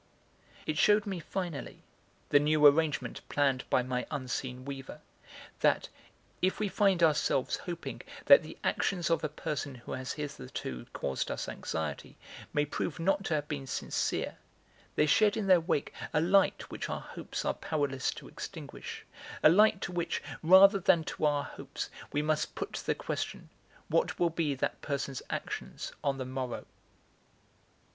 [0.65, 1.83] It shewed me finally,
[2.29, 4.99] the new arrangement planned by my unseen weaver,
[5.59, 5.89] that,
[6.41, 11.29] if we find ourselves hoping that the actions of a person who has hitherto caused
[11.29, 12.17] us anxiety
[12.51, 14.37] may prove not to have been sincere,
[14.95, 19.05] they shed in their wake a light which our hopes are powerless to extinguish,
[19.43, 23.51] a light to which, rather than to our hopes, we must put the question,
[23.87, 26.65] what will be that person's actions on the morrow.